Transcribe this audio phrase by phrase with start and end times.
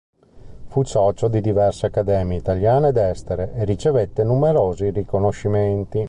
[0.65, 5.99] Fu socio di diverse accademie italiane ed estere e ricevette numerosi riconoscimenti.